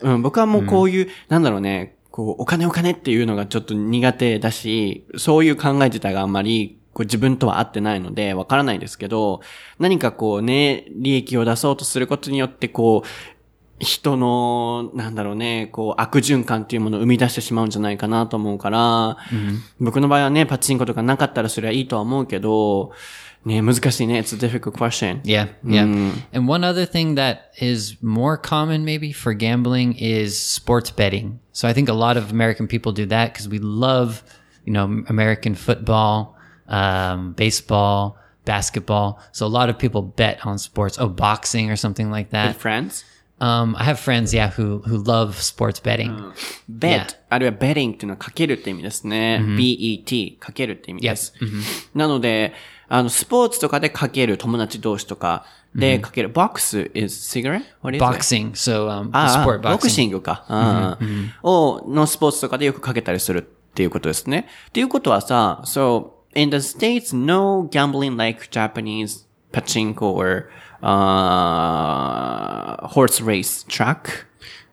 [0.00, 0.10] う。
[0.10, 9.40] うん、僕はもうこういう、なんだろうね、こう、お金お金っていうのがちょっと苦手だし、そういう考え自体があんまり、こう自分とは合ってないので、わからないですけど、
[9.78, 13.37] 何かこうね、利益を出そうとすることによって、こう、
[13.80, 19.16] 人の、なんだろうね、こう、悪循環っていうものを生み出してしまうんじゃないかなと思うから、
[19.80, 22.92] 僕の場合はね、パチンコとかなかったらそれはいいとは思うけど、
[23.44, 24.18] ね、難しいね。
[24.18, 25.20] It's a difficult question.
[25.22, 25.48] Yeah.
[25.64, 25.84] Yeah.
[26.32, 31.38] And one other thing that is more common maybe for gambling is sports betting.
[31.52, 34.22] So I think a lot of American people do that because we love,
[34.64, 36.36] you know, American football,
[36.66, 39.20] um, baseball, basketball.
[39.32, 40.98] So a lot of people bet on sports.
[40.98, 42.56] Oh, boxing or something like that.
[42.56, 43.04] friends?
[43.40, 46.32] Um, I have friends, yeah, who, who love sports betting.
[46.68, 47.16] bet、Yeah.
[47.30, 49.40] あるいは betting っていうのはかけるって意味ですね。
[49.56, 51.34] bet、かけるって意味です。
[51.94, 52.52] なので、
[52.88, 56.32] あの、スポーツとかでかける友達同士とかでかける。
[56.32, 57.62] box is cigarette?
[57.82, 58.04] What is it?
[58.04, 58.52] Boxing.
[58.52, 60.06] So, um, sport ボクシ boxing.
[60.08, 60.44] ングか。
[61.44, 63.42] のスポーツとかでよくかけたりするっ
[63.74, 64.48] ていうことですね。
[64.68, 70.50] っていうことはさ、so, in the States, no gambling like Japanese pachinko or,
[70.81, 74.25] uh, horse race track?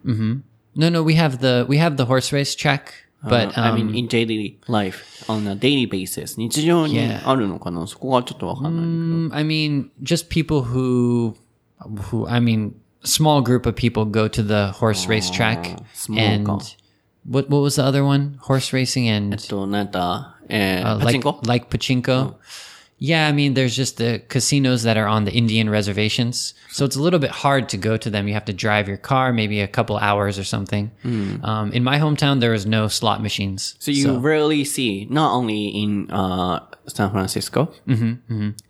[0.04, 3.94] No, no, we have the, we have the horse race track, but, I um, mean,
[3.94, 6.36] in daily life, on a daily basis.
[6.38, 7.20] 日常に Yeah.
[7.28, 9.34] あるのかなそこがちょっとわかんない。
[9.34, 11.34] Mm, I mean, just people who,
[12.10, 16.46] who I mean, small group of people go to the horse race track, small and
[16.46, 16.58] ka.
[17.28, 18.38] what what was the other one?
[18.42, 22.34] Horse racing え and っと、なんだ、えー uh, パチン like コ like pachinko.
[22.97, 26.95] yeah, I mean, there's just the casinos that are on the Indian reservations, so it's
[26.95, 28.27] a little bit hard to go to them.
[28.27, 30.91] You have to drive your car, maybe a couple hours or something.
[31.43, 35.67] Um, in my hometown, there was no slot machines, So you rarely see, not only
[35.67, 37.69] in uh, San Francisco,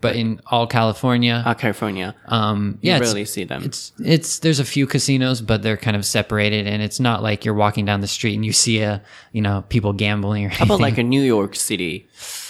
[0.02, 3.64] but in all California, uh, California, um, you yeah, it's- rarely see them.
[3.64, 7.46] It's it's there's a few casinos, but they're kind of separated, and it's not like
[7.46, 10.66] you're walking down the street and you see a you know people gambling or How
[10.66, 12.08] about like a New York City?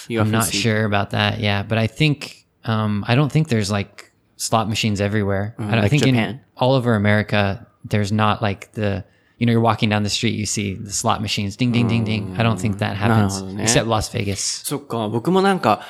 [0.08, 1.40] You I'm often not see- sure about that.
[1.40, 5.54] Yeah, but I think um, I don't think there's like slot machines everywhere.
[5.58, 6.40] I, don't- I like think in Japan.
[6.56, 9.04] all over America, there's not like the
[9.38, 11.88] you you know, you're walking down the street, you see the slot machines, ding, ding,
[11.88, 12.36] ding, ding.
[12.38, 13.62] I don't think that happens, なるほどね。
[13.64, 14.36] except Las Vegas.
[14.66, 15.80] そっか、僕もなんか、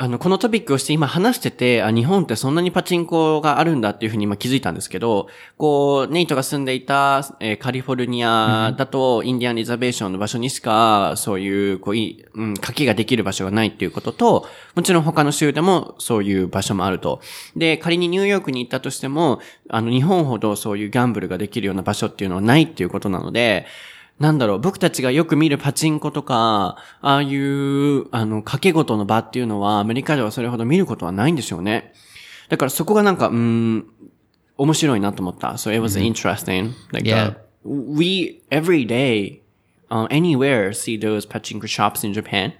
[0.00, 17.20] あの、このトピックをして今話してて、あ、日本ってそんなにパチンコがあるんだっていうふうに今気づいたんですけど、こう、ネイトが住んでいた、えーカリフォルニアだと、インディアンリザベーションの場所にしか、そういう、こう、いい、うん、賭けができる場所がないっていうことと、もちろん他の州でもそういう場所もあると。
[17.56, 23.66] で、仮にニューヨークに行ったとしても、あの、日本ほどそういうギャンブルができるような場所っていうのはないっていうことなので、
[24.18, 31.92] なんだろう、僕たちがよく見るパチンコとか、ああいう、あの、掛け事の場っていうのは、アメリカではそれほど見ることはないんでしょうね。
[32.48, 33.86] だからそこがなんか、うーん、
[34.56, 35.50] 面白いなと思った。
[35.52, 36.72] So it was interesting.
[36.92, 37.28] Like, Yeah.
[37.30, 39.40] uh, we, every day,
[39.90, 42.52] uh, anywhere see those pachinko shops in Japan.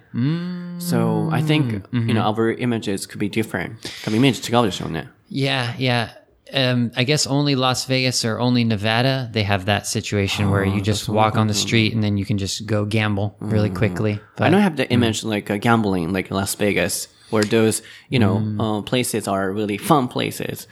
[0.79, 3.71] So I think, you know, our images could be different.
[4.05, 5.09] 多分イメージ違うでしょうね。
[5.29, 6.07] Yeah, yeah.
[6.53, 10.81] Um, I guess only Las Vegas or only Nevada, they have that situation where you
[10.81, 14.19] just walk on the street and then you can just go gamble really quickly.
[14.39, 18.37] I don't have the image like uh, gambling, like Las Vegas, where those, you know,
[18.59, 20.67] uh, places are really fun places.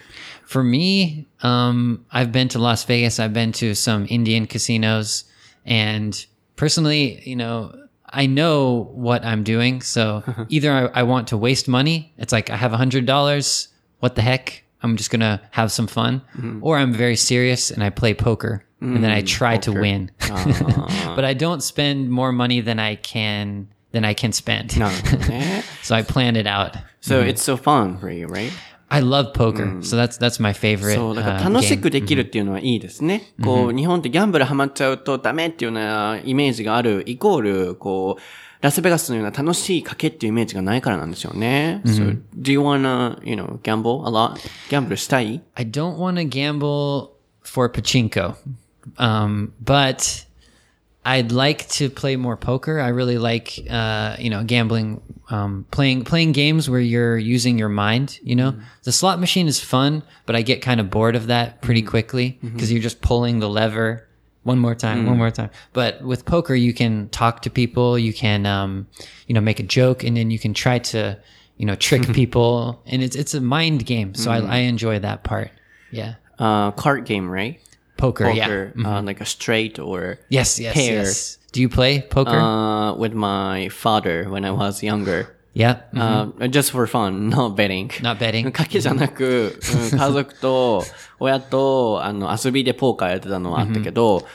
[0.46, 3.20] for me, um, I've been to Las Vegas.
[3.20, 5.24] I've been to some Indian casinos,
[5.66, 6.24] and
[6.56, 7.72] personally, you know,
[8.06, 9.82] I know what I'm doing.
[9.82, 12.12] So either I, I want to waste money.
[12.16, 13.68] It's like I have a hundred dollars.
[14.00, 14.64] What the heck?
[14.81, 16.21] I'm just gonna have some fun,
[16.61, 20.11] or I'm very serious and I play poker, and then I try to win.
[21.15, 24.77] but I don't spend more money than I can than I can spend.
[24.77, 25.63] なる ほどね。
[25.83, 26.71] so I plan it out.
[27.01, 28.51] so it's so fun for you, right?
[28.89, 30.95] I love poker, so that's that's my favorite.
[30.95, 31.81] そう、だから uh, 楽し game.
[31.81, 33.33] くできるっていうのはいいですね。
[33.41, 38.21] こう、日本ってギャンブルハマっちゃうとダメっていうようなイメージがある、イコール、こう、
[38.61, 41.81] ラスベガスのような楽しい賭けっていうイメージがないからなんでしょうね。
[41.85, 44.35] So, do you wanna, you know, gamble a lot?
[44.69, 47.09] ギャンブルしたい I don't want to gamble
[47.43, 48.35] for pachinko,
[48.97, 50.25] um, but
[51.05, 52.79] I'd like to play more poker.
[52.79, 57.67] I really like, uh, you know, gambling, um, playing playing games where you're using your
[57.67, 58.17] mind.
[58.23, 61.61] You know, the slot machine is fun, but I get kind of bored of that
[61.61, 64.06] pretty quickly because you're just pulling the lever.
[64.48, 65.50] one more time, one more time.
[65.72, 67.98] But with poker, you can talk to people.
[67.98, 68.86] You can, um,
[69.26, 71.00] you know, make a joke, and then you can try to,
[71.58, 72.82] you know, trick people.
[72.86, 75.50] And it's it's a mind game, so I, I enjoy that part.
[75.90, 77.60] Yeah, uh, card game, right?
[77.98, 78.30] poker.
[78.30, 78.46] Yeah.
[78.46, 81.02] Poker, uh, like a straight or Yes, yes, pair.
[81.02, 81.38] yes.
[81.52, 82.38] Do you play poker?
[82.38, 85.34] Uh, with my father when I was younger.
[85.57, 85.81] yeah.
[85.95, 87.91] Uh, just for fun, not betting.
[88.01, 88.51] Not betting.
[88.51, 89.59] 賭けじゃなく、
[89.91, 90.83] うん家族と
[91.19, 94.25] 親とあの遊びでポーカーやってたのはあったけど、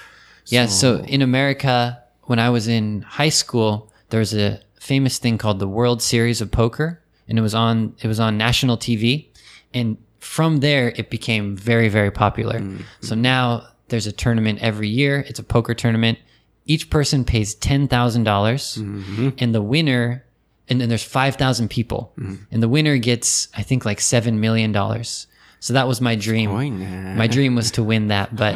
[0.47, 0.67] Yeah.
[0.67, 5.59] So in America, when I was in high school, there was a famous thing called
[5.59, 9.27] the World Series of Poker, and it was on it was on national TV,
[9.75, 12.63] and from there it became very very popular.
[13.03, 15.25] So now there's a tournament every year.
[15.29, 16.19] It's a poker tournament.
[16.65, 20.22] Each person pays ten dollars, and the winner.
[20.71, 22.13] And then there's 5,000 people.
[22.51, 24.73] And the winner gets, I think, like $7 million.
[25.61, 26.51] So that was my dream.
[26.51, 27.15] すごいね。
[27.17, 28.55] My dream was to win that, but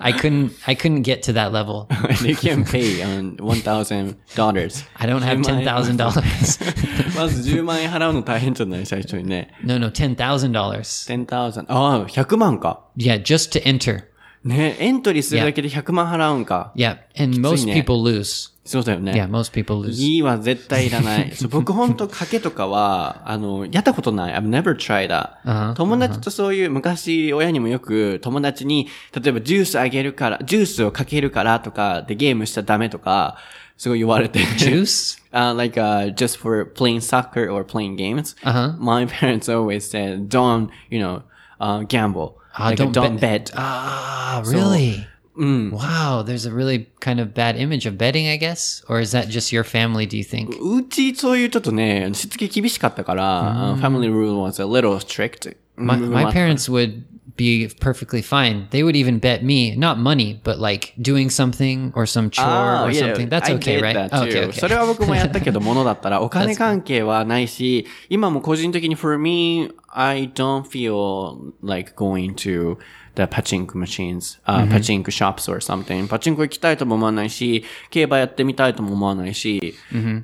[0.00, 0.52] I couldn't.
[0.66, 1.86] I couldn't get to that level.
[2.20, 4.84] They can pay on $1,000.
[4.96, 6.60] I don't have ten thousand dollars.
[7.16, 9.54] まず10万円払うの大変じゃない最初にね。
[9.64, 11.08] no, no, ten thousand dollars.
[11.08, 11.64] 10,000。
[11.68, 12.84] ああ、100万か。
[12.98, 14.04] Yeah, just to enter.
[14.44, 16.74] ねエントリーするだけで100万払うんか。
[16.76, 17.72] Yeah, and most ね。
[17.72, 18.50] people lose.
[18.69, 19.13] そうだよね。
[19.13, 19.99] Yeah, most people lose.
[19.99, 21.31] いいは絶対いらない。
[21.35, 24.35] そう僕ほんと賭けとかは、あの、やったことない。
[24.35, 25.31] I've never tried that.
[25.43, 28.87] あは友達とそういう、昔親にもよく友達に、
[29.19, 33.37] 例えばジュースあげるから、ジュースをかけるからとかでゲームしちゃダメとか、
[33.75, 34.37] すごい言われて。
[34.37, 35.19] Juice?
[35.33, 38.35] Uh, like, uh, just for playing soccer or playing games.
[38.43, 38.73] Uh-huh.
[38.77, 41.23] My parents always said, don't, you know,
[41.59, 42.35] uh, gamble.
[42.53, 43.51] Ah, like, don't don't, bet.
[43.55, 45.07] Ah, really?
[45.38, 49.28] Wow, there's a really kind of bad image of betting, I guess, or is that
[49.28, 50.06] just your family?
[50.06, 50.56] Do you think?
[50.60, 55.56] うちそういうちょっとね、しつけ厳しかったから、uh, family rule was a little strict.
[55.76, 57.02] My, うん my まあ parents would
[57.36, 58.68] be perfectly fine.
[58.70, 62.84] They would even bet me, not money, but like doing something or some chore Ah,
[62.84, 63.28] or yeah, something.
[63.28, 63.94] That's I okay, did right?
[63.94, 64.30] that Oh, too.
[64.30, 64.60] okay, okay.
[64.60, 72.78] それは僕もやったけど、ものだったら、お金関係はないし、今も個人的に for me, I don't feel like going to
[73.19, 76.07] the pachinko machines, uh, pachinko shops or something.
[76.07, 79.75] パチンコ行きたいとも思わないし、競馬やってみたいとも思わないし、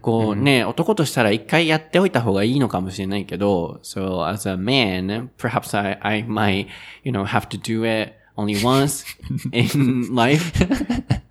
[0.01, 6.67] こうね、男としたら一回やっておいた方がいいのかもしれないけど、so as a man, perhaps I, I might,
[7.03, 9.05] you know, have to do it only once
[9.51, 10.53] in life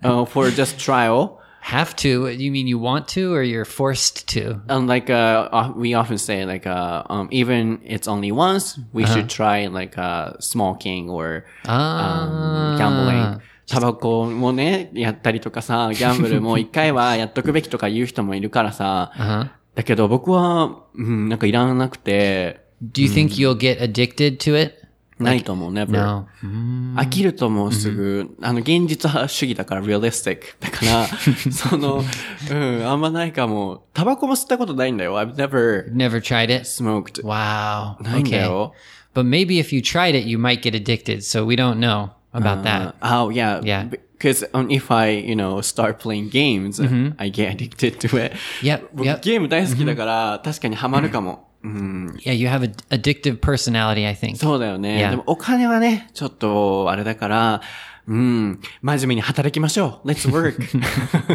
[0.03, 1.39] uh, for just trial.
[1.64, 2.28] Have to?
[2.28, 4.60] You mean you want to, or you're forced to?
[4.68, 9.04] And like uh, uh, we often say, like uh, um, even it's only once, we
[9.06, 13.40] should try like uh, smoking or um, gambling.
[13.66, 19.48] タバコもね、やったりとかさ、ギャンブルも一回はやっとくべきとか言う人もいるからさ、 Uh huh.
[19.76, 24.74] だけど僕は、うん、なんかいらなくて、 Do you think you'll get addicted to it?
[25.19, 25.91] ないと思う、never.
[25.91, 26.27] No.
[26.95, 30.39] 飽きるともうすぐ、あの、現実派主義だから、realistic。
[30.59, 31.07] だから、
[31.51, 32.03] その、
[32.51, 33.85] うん、あんまないかも。
[33.93, 35.17] タバコも吸ったことないんだよ。
[35.17, 36.65] I've never Never tried it?
[36.65, 37.23] smoked.
[37.23, 38.01] Wow.
[38.03, 38.41] ないんだ Okay.
[38.43, 38.73] よ。
[39.13, 41.23] But maybe if you tried it, you might get addicted.
[41.23, 42.95] So we don't know about that.
[43.01, 43.61] Oh, yeah.
[43.63, 43.87] Yeah.
[44.17, 46.81] Because um, if I, you know, start playing games,
[47.17, 48.33] I get addicted to it.
[48.61, 48.89] Yep.
[48.93, 51.44] 僕.ゲーム大好きだから、確かにハマるかも。
[51.64, 52.16] うん。
[52.24, 54.36] Yeah, you have an addictive personality, I think.
[54.36, 55.02] そうだよね。
[55.04, 55.10] Yeah.
[55.10, 57.62] でもお金はね、ちょっと、あれだから、
[58.06, 60.08] うん、真面目に働きましょう。
[60.08, 60.56] Let's work.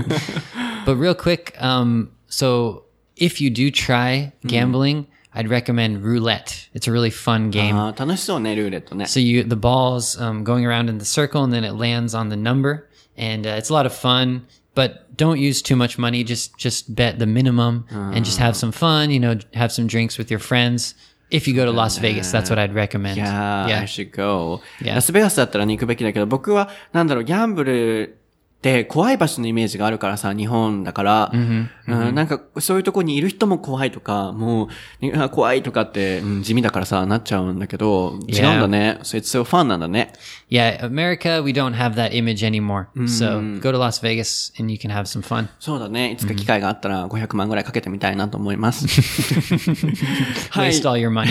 [0.85, 2.83] But real quick, um, so
[3.15, 6.69] if you do try gambling, I'd recommend roulette.
[6.73, 7.75] It's a really fun game.
[7.75, 9.05] あー楽しそうね、ルーレットね。
[9.05, 12.29] So you the ball's um, going around in the circle, and then it lands on
[12.29, 14.41] the number, and uh, it's a lot of fun.
[14.79, 16.23] But don't use too much money.
[16.23, 19.09] Just just bet the minimum, and just have some fun.
[19.09, 20.95] You know, have some drinks with your friends.
[21.31, 23.17] If you go to Las Vegas, that's what I'd recommend.
[23.17, 23.85] Yeah, I yeah.
[23.85, 24.61] should go.
[24.79, 24.95] Yeah.
[24.95, 28.18] ラスベガスだったらね、行くべきだけど、僕は、なんだろう、ギャンブル
[28.60, 31.70] って怖い場所のイメージがあるからさ、日本だから、うん
[32.14, 34.68] なんか、そういうとこにいる人も怖いとか、も
[35.02, 38.98] う、怖いとかって、うん地味だからさ、なっちゃうんだけど、違うんだね。
[39.02, 40.12] So it's so fun なんだね。
[40.50, 42.86] Yeah, America, we don't have that image anymore.
[43.06, 45.48] So go to Las Vegas, and you can have some fun.
[45.58, 46.12] そうだね。
[46.12, 48.86] いつか機会があったら500万ぐらいかけてみたいなと思います。
[50.50, 50.70] はい。
[50.70, 51.28] Waste all your money.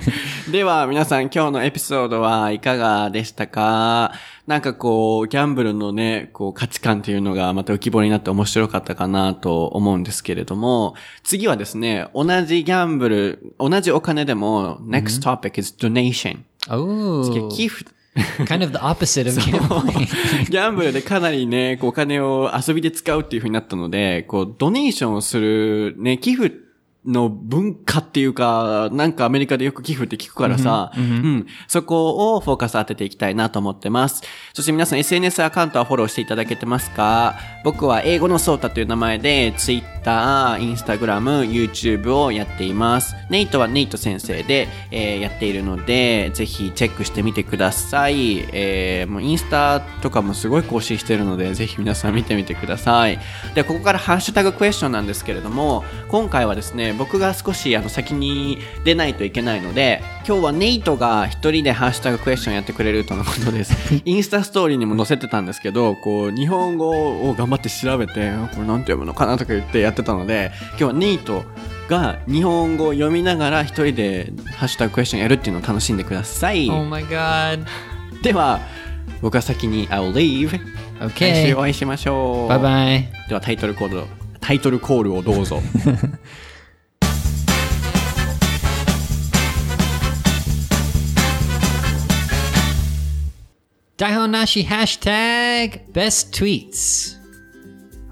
[0.52, 4.12] では、皆さん今日のエピソードはいかがでしたか？
[4.46, 16.44] なんかこう、ギャンブルのね、こう価値観というのがまた浮き彫りになって面白かったかなと思うんですけれども、次はですね、同じギャンブル、同じお金でも、next topic is donation。
[16.68, 17.90] Oh, 寄付。
[18.46, 20.50] kind of the opposite of gambling.
[20.50, 26.65] ギャンブルでかなりね、こうお金を遊びで使うっていう風になったので、こう、ドネーションをする、ね、寄付
[27.06, 34.22] の文化っていうか、なんかアメリカでよく寄付って聞くからさ、うん、そこをフォーカス当てていきたいなと思ってます。
[34.54, 37.36] そして皆さん SNS アカウントはフォローしていただけてますか？
[37.64, 43.14] 僕は英語のソータという名前で Twitter、Instagram、YouTube をやっています。
[43.30, 48.38] ネイトはネイト先生で、えーやっているので、ぜひチェックしてみてください。
[48.52, 53.18] えーもうインスタとかもすごい更新しているので、ぜひ皆さん見てみてください。
[53.54, 63.74] で、ここからハッシュタグクエスチョンなんですけれども、今回はですね、僕が少しあの先に出ないといけないので、今日はネイトが一人でハッシュタグクエスチョンやってくれるとのことです。
[64.04, 71.44] インスタストーリーにも載せてたんですけど、こう、日本語を頑張って調べて、あこれなんて読むのかなとか言ってやってたので、今日はネイト
[71.88, 76.68] が日本語を読みながら一人でハッシュタグクエスチョンやるっていうのを楽しんでください。
[76.70, 77.64] oh my god.
[78.22, 78.60] では、
[79.22, 80.60] 僕は先に I'll leave。
[81.00, 82.52] 来.週お会いしましょう。
[82.52, 83.28] Bye bye.
[83.28, 84.06] ではタイトルコールを、
[84.40, 85.60] タイトルコールをどうぞ。
[93.98, 97.16] Daihonashi hashtag best tweets.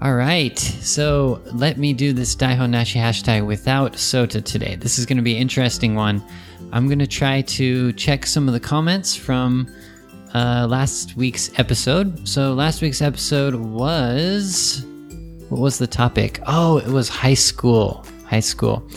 [0.01, 4.77] All right, so let me do this Daihonashi hashtag without Sota today.
[4.77, 6.23] This is going to be an interesting one.
[6.71, 9.71] I'm going to try to check some of the comments from
[10.33, 12.27] uh, last week's episode.
[12.27, 14.83] So last week's episode was
[15.49, 16.41] what was the topic?
[16.47, 18.03] Oh, it was high school.
[18.25, 18.89] High school.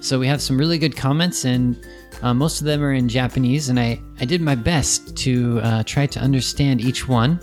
[0.00, 1.78] So we have some really good comments, and
[2.22, 5.82] uh, most of them are in Japanese, and I, I did my best to uh,
[5.84, 7.40] try to understand each one,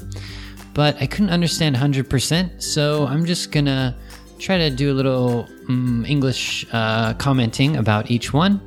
[0.73, 3.95] but I couldn't understand 100%, so I'm just gonna
[4.39, 8.61] try to do a little um, English uh, commenting about each one.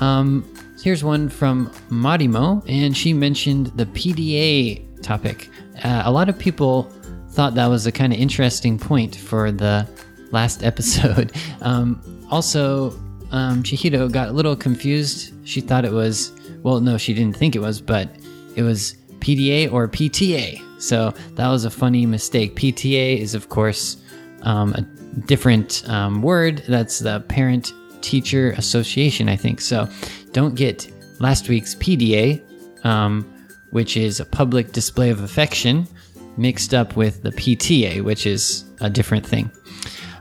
[0.00, 0.44] Um,
[0.82, 5.50] here's one from Marimo, and she mentioned the PDA topic.
[5.82, 6.90] Uh, a lot of people
[7.30, 9.88] thought that was a kind of interesting point for the
[10.30, 11.32] last episode.
[11.60, 12.90] Um, also,
[13.34, 15.34] um, Chihiro got a little confused.
[15.44, 16.30] She thought it was,
[16.62, 18.08] well, no, she didn't think it was, but
[18.54, 20.62] it was PDA or PTA.
[20.80, 22.54] So that was a funny mistake.
[22.54, 23.96] PTA is, of course,
[24.42, 24.82] um, a
[25.26, 26.62] different um, word.
[26.68, 27.72] That's the Parent
[28.02, 29.60] Teacher Association, I think.
[29.60, 29.88] So
[30.30, 32.40] don't get last week's PDA,
[32.86, 33.24] um,
[33.70, 35.88] which is a public display of affection,
[36.36, 39.50] mixed up with the PTA, which is a different thing.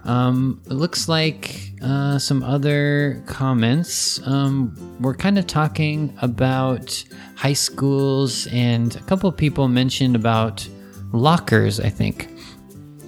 [0.05, 4.25] Um, it looks like uh, some other comments.
[4.27, 7.03] Um, we're kind of talking about
[7.35, 10.67] high schools, and a couple of people mentioned about
[11.13, 12.29] lockers, I think.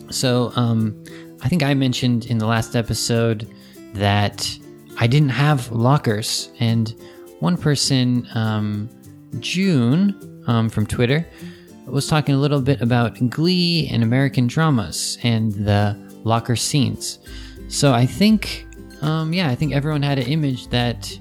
[0.10, 1.04] So, um,
[1.42, 3.54] I think I mentioned in the last episode
[3.94, 4.58] that
[4.98, 6.96] I didn't have lockers, and
[7.40, 8.90] one person, um,
[9.40, 11.28] June um, from Twitter,
[11.86, 17.20] was talking a little bit about Glee and American dramas and the locker scenes.
[17.70, 18.68] So I think,
[19.02, 21.18] um, yeah, I think everyone had an image that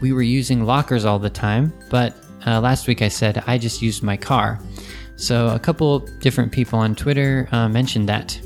[0.00, 2.16] we were using lockers all the time, but
[2.46, 4.58] uh, last week I said I just used my car.
[5.16, 8.40] So a couple different people on Twitter uh, mentioned that.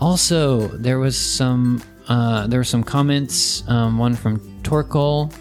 [0.00, 3.68] Also, there was some uh, there were some comments.
[3.68, 5.32] Um, one from Torkel,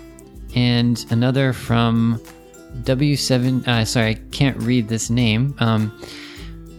[0.56, 2.20] and another from
[2.82, 3.68] W7.
[3.68, 5.56] Uh, sorry, I can't read this name.
[5.60, 5.98] Um,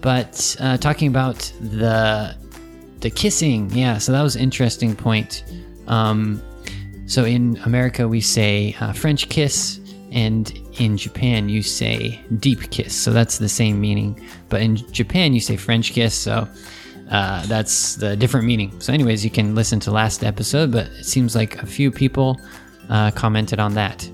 [0.00, 2.36] but uh, talking about the
[3.01, 3.99] the kissing, yeah.
[3.99, 5.44] So that was interesting point.
[5.86, 6.42] Um,
[7.07, 9.80] so in America we say uh, French kiss,
[10.11, 12.94] and in Japan you say deep kiss.
[12.94, 14.20] So that's the same meaning.
[14.49, 16.14] But in Japan you say French kiss.
[16.14, 16.49] So
[17.11, 18.78] uh, that's the different meaning.
[18.80, 22.38] So, anyways, you can listen to last episode, but it seems like a few people
[22.90, 24.09] uh, commented on that.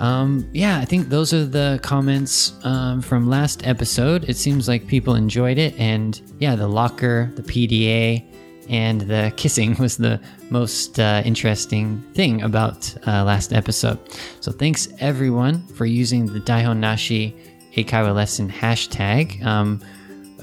[0.00, 4.28] Um, yeah, I think those are the comments um, from last episode.
[4.28, 8.24] It seems like people enjoyed it, and yeah, the locker, the PDA,
[8.70, 13.98] and the kissing was the most uh, interesting thing about uh, last episode.
[14.40, 17.36] So, thanks everyone for using the Daihon Nashi
[17.76, 19.44] Eikaiwa lesson hashtag.
[19.44, 19.82] Um,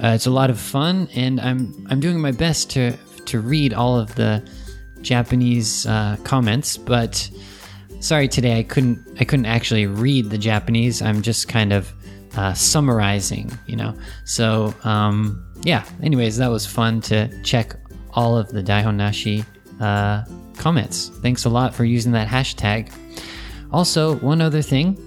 [0.02, 2.96] uh, it's a lot of fun, and I'm I'm doing my best to
[3.26, 4.48] to read all of the
[5.02, 7.28] Japanese uh, comments, but
[8.00, 11.02] sorry today I couldn't I couldn't actually read the Japanese.
[11.02, 11.92] I'm just kind of
[12.36, 13.94] uh, summarizing, you know.
[14.24, 15.84] So um, yeah.
[16.02, 17.76] Anyways, that was fun to check
[18.12, 19.44] all of the Daihon Nashi
[19.80, 20.24] uh,
[20.56, 21.08] comments.
[21.20, 22.92] Thanks a lot for using that hashtag.
[23.72, 25.04] Also, one other thing.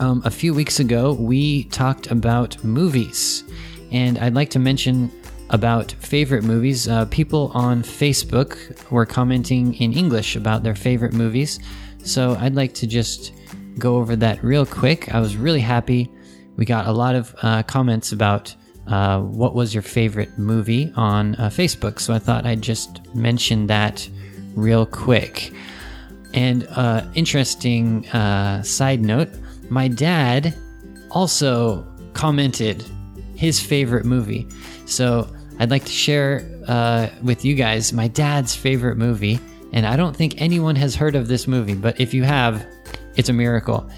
[0.00, 3.44] Um, a few weeks ago, we talked about movies
[3.90, 5.10] and I'd like to mention
[5.50, 6.88] about favorite movies.
[6.88, 11.58] Uh, people on Facebook were commenting in English about their favorite movies.
[12.02, 13.32] So I'd like to just
[13.78, 15.14] go over that real quick.
[15.14, 16.10] I was really happy.
[16.56, 18.54] We got a lot of uh, comments about
[18.86, 22.00] uh, what was your favorite movie on uh, Facebook.
[22.00, 24.08] So I thought I'd just mention that
[24.54, 25.52] real quick.
[26.34, 29.28] And uh, interesting uh, side note
[29.70, 30.54] my dad
[31.10, 32.84] also commented
[33.34, 34.46] his favorite movie.
[34.86, 39.38] So I'd like to share uh, with you guys my dad's favorite movie.
[39.72, 42.66] And I don't think anyone has heard of this movie, but if you have,
[43.16, 43.88] it's a miracle.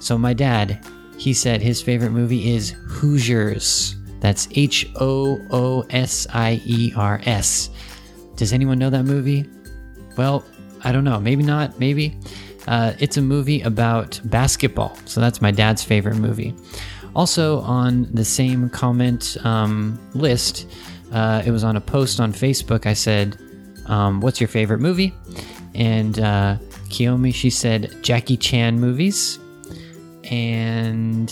[0.00, 0.84] So my dad,
[1.18, 3.96] he said his favorite movie is Hoosiers.
[4.20, 7.70] That's H O O S I E R S.
[8.36, 9.46] Does anyone know that movie?
[10.16, 10.44] Well,
[10.82, 11.20] I don't know.
[11.20, 11.78] Maybe not.
[11.78, 12.18] Maybe.
[12.66, 14.96] Uh, it's a movie about basketball.
[15.04, 16.54] So that's my dad's favorite movie.
[17.14, 20.70] Also, on the same comment um, list,
[21.12, 22.86] uh, it was on a post on Facebook.
[22.86, 23.36] I said,
[23.90, 25.12] um, What's your favorite movie?
[25.74, 26.56] And uh,
[26.88, 29.38] Kiyomi, she said, Jackie Chan movies.
[30.24, 31.28] And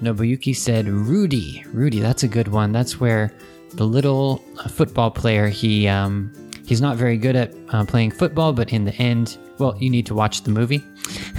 [0.00, 1.64] Nobuyuki said, Rudy.
[1.72, 2.72] Rudy, that's a good one.
[2.72, 3.32] That's where
[3.74, 5.88] the little uh, football player, he.
[5.88, 6.32] Um,
[6.66, 10.06] he's not very good at uh, playing football, but in the end, well, you need
[10.06, 10.84] to watch the movie.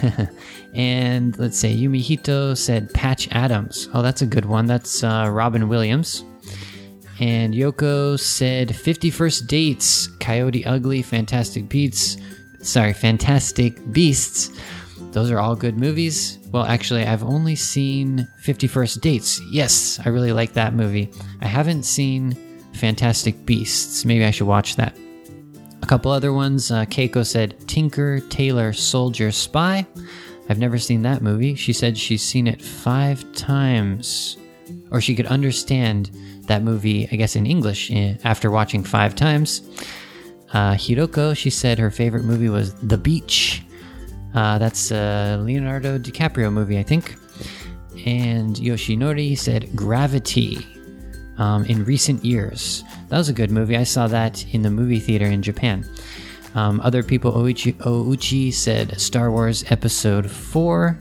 [0.73, 3.89] and let's say Yumihito said Patch Adams.
[3.93, 4.65] Oh, that's a good one.
[4.65, 6.23] That's uh, Robin Williams.
[7.19, 12.17] And Yoko said 50 First Dates, Coyote Ugly, Fantastic Beasts.
[12.61, 14.51] Sorry, Fantastic Beasts.
[15.11, 16.37] Those are all good movies.
[16.51, 19.41] Well, actually, I've only seen 50 First Dates.
[19.51, 21.11] Yes, I really like that movie.
[21.41, 22.37] I haven't seen
[22.73, 24.05] Fantastic Beasts.
[24.05, 24.95] Maybe I should watch that.
[25.81, 26.69] A couple other ones.
[26.69, 29.87] Uh, Keiko said Tinker, Tailor, Soldier, Spy.
[30.49, 31.55] I've never seen that movie.
[31.55, 34.37] She said she's seen it five times.
[34.91, 36.11] Or she could understand
[36.47, 39.61] that movie, I guess, in English eh, after watching five times.
[40.53, 43.63] Uh, Hiroko, she said her favorite movie was The Beach.
[44.33, 47.15] Uh, that's a Leonardo DiCaprio movie, I think.
[48.05, 50.65] And Yoshinori said Gravity
[51.37, 52.83] um, in recent years.
[53.09, 53.77] That was a good movie.
[53.77, 55.85] I saw that in the movie theater in Japan.
[56.55, 60.97] Um, other people, Oichi, Ouchi said Star Wars Episode 4.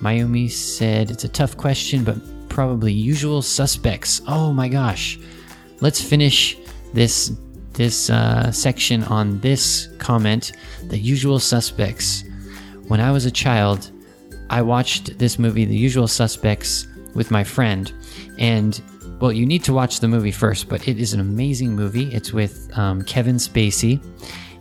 [0.00, 2.16] Mayumi said it's a tough question, but
[2.54, 4.22] probably Usual Suspects.
[4.28, 5.18] Oh my gosh.
[5.80, 6.56] Let's finish
[6.94, 7.32] this
[7.72, 10.52] this uh, section on this comment.
[10.84, 12.22] The Usual Suspects.
[12.86, 13.90] When I was a child,
[14.50, 16.86] I watched this movie, The Usual Suspects,
[17.16, 17.92] with my friend,
[18.38, 18.80] and
[19.20, 22.12] well, you need to watch the movie first, but it is an amazing movie.
[22.14, 24.00] It's with um, Kevin Spacey,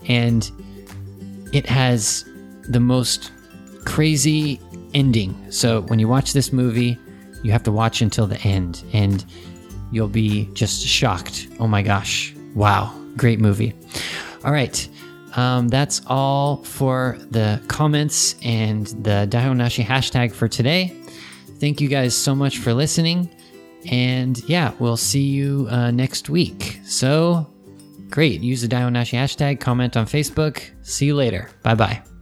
[0.07, 0.49] and
[1.51, 2.25] it has
[2.69, 3.31] the most
[3.85, 4.59] crazy
[4.95, 5.35] ending.
[5.51, 6.97] So when you watch this movie,
[7.43, 9.23] you have to watch until the end, and
[9.91, 11.47] you'll be just shocked.
[11.59, 12.33] Oh my gosh!
[12.55, 13.73] Wow, great movie.
[14.43, 14.87] All right.
[15.35, 20.95] Um, that's all for the comments and the Daihon Nashi hashtag for today.
[21.59, 23.29] thank you guys so much for listening.
[23.89, 26.79] And yeah, we'll see you uh, next week.
[26.85, 27.47] So
[28.09, 28.41] great.
[28.41, 30.61] Use the Daihonashi hashtag, comment on Facebook.
[30.83, 31.49] See you later.
[31.63, 32.12] Bye bye.